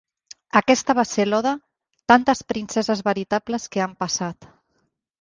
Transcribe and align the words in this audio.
Aquesta 0.59 0.95
va 0.99 1.05
ser 1.09 1.25
l'Oda 1.27 1.51
"tantes 2.13 2.43
princeses 2.55 3.07
veritables 3.13 3.71
que 3.77 3.89
han 3.89 3.99
passat". 4.05 4.55